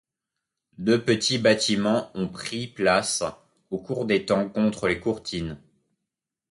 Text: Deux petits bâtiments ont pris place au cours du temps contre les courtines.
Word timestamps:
Deux 0.79 0.99
petits 1.05 1.37
bâtiments 1.37 2.09
ont 2.15 2.27
pris 2.27 2.65
place 2.65 3.21
au 3.69 3.77
cours 3.77 4.07
du 4.07 4.25
temps 4.25 4.49
contre 4.49 4.87
les 4.87 4.99
courtines. 4.99 5.59